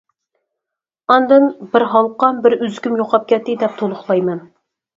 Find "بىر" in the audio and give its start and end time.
1.75-1.85, 2.47-2.57